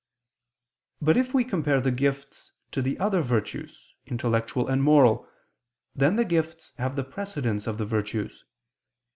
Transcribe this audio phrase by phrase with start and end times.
[0.99, 5.29] But if we compare the gifts to the other virtues, intellectual and moral,
[5.93, 8.43] then the gifts have the precedence of the virtues.